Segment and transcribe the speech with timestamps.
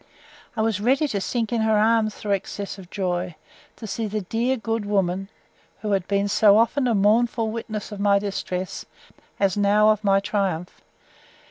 [0.57, 3.35] —I was ready to sink in her arms through excess of joy,
[3.75, 5.29] to see the dear good woman,
[5.81, 8.83] who had been so often a mournful witness of my distress,
[9.39, 10.81] as now of my triumph.